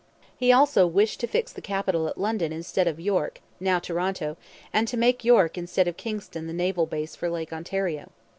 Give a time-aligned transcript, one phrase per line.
[0.35, 4.35] He also wished to fix the capital at London instead of York, now Toronto,
[4.73, 8.11] and to make York instead of Kingston the naval base for Lake Ontario.